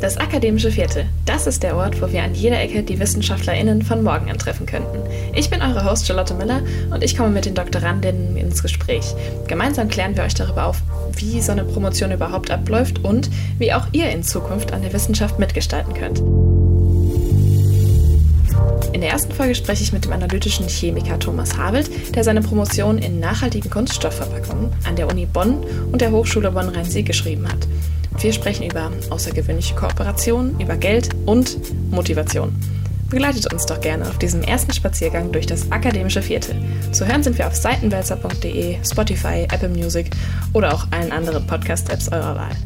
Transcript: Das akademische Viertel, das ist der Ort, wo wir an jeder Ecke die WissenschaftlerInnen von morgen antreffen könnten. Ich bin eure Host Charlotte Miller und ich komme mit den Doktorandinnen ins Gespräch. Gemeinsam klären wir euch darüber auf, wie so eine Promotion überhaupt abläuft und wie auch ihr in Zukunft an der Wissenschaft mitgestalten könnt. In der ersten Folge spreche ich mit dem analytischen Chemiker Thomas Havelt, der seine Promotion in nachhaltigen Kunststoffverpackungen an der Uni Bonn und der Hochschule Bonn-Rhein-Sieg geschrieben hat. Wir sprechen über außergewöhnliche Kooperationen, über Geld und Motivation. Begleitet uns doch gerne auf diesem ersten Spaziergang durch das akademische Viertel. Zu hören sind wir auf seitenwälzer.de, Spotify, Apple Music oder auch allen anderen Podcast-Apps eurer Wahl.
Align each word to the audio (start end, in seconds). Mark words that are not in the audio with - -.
Das 0.00 0.16
akademische 0.16 0.70
Viertel, 0.70 1.06
das 1.24 1.48
ist 1.48 1.64
der 1.64 1.76
Ort, 1.76 2.00
wo 2.00 2.12
wir 2.12 2.22
an 2.22 2.32
jeder 2.32 2.60
Ecke 2.60 2.84
die 2.84 3.00
WissenschaftlerInnen 3.00 3.82
von 3.82 4.04
morgen 4.04 4.30
antreffen 4.30 4.64
könnten. 4.64 4.98
Ich 5.34 5.50
bin 5.50 5.60
eure 5.60 5.84
Host 5.84 6.06
Charlotte 6.06 6.34
Miller 6.34 6.62
und 6.90 7.02
ich 7.02 7.16
komme 7.16 7.30
mit 7.30 7.46
den 7.46 7.54
Doktorandinnen 7.56 8.36
ins 8.36 8.62
Gespräch. 8.62 9.12
Gemeinsam 9.48 9.88
klären 9.88 10.16
wir 10.16 10.22
euch 10.22 10.34
darüber 10.34 10.66
auf, 10.66 10.82
wie 11.16 11.40
so 11.40 11.50
eine 11.50 11.64
Promotion 11.64 12.12
überhaupt 12.12 12.52
abläuft 12.52 13.04
und 13.04 13.28
wie 13.58 13.72
auch 13.72 13.88
ihr 13.90 14.08
in 14.10 14.22
Zukunft 14.22 14.72
an 14.72 14.82
der 14.82 14.92
Wissenschaft 14.92 15.40
mitgestalten 15.40 15.94
könnt. 15.94 16.20
In 18.92 19.00
der 19.00 19.10
ersten 19.10 19.32
Folge 19.32 19.56
spreche 19.56 19.82
ich 19.82 19.92
mit 19.92 20.04
dem 20.04 20.12
analytischen 20.12 20.68
Chemiker 20.68 21.18
Thomas 21.18 21.56
Havelt, 21.56 22.14
der 22.14 22.22
seine 22.22 22.40
Promotion 22.40 22.98
in 22.98 23.18
nachhaltigen 23.18 23.70
Kunststoffverpackungen 23.70 24.70
an 24.86 24.94
der 24.94 25.08
Uni 25.08 25.26
Bonn 25.26 25.64
und 25.90 26.00
der 26.00 26.12
Hochschule 26.12 26.52
Bonn-Rhein-Sieg 26.52 27.06
geschrieben 27.06 27.48
hat. 27.48 27.66
Wir 28.20 28.32
sprechen 28.32 28.68
über 28.68 28.90
außergewöhnliche 29.10 29.74
Kooperationen, 29.74 30.58
über 30.60 30.76
Geld 30.76 31.10
und 31.26 31.58
Motivation. 31.90 32.54
Begleitet 33.10 33.50
uns 33.52 33.64
doch 33.64 33.80
gerne 33.80 34.06
auf 34.06 34.18
diesem 34.18 34.42
ersten 34.42 34.72
Spaziergang 34.72 35.32
durch 35.32 35.46
das 35.46 35.72
akademische 35.72 36.20
Viertel. 36.20 36.56
Zu 36.92 37.06
hören 37.06 37.22
sind 37.22 37.38
wir 37.38 37.46
auf 37.46 37.54
seitenwälzer.de, 37.54 38.76
Spotify, 38.84 39.46
Apple 39.50 39.70
Music 39.70 40.10
oder 40.52 40.74
auch 40.74 40.86
allen 40.90 41.12
anderen 41.12 41.46
Podcast-Apps 41.46 42.10
eurer 42.10 42.36
Wahl. 42.36 42.56